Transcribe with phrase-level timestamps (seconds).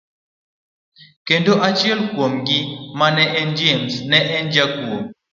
[1.27, 2.59] Kendo achiel kuom gi
[2.97, 3.07] ma
[3.41, 4.95] en James ne en jakuo.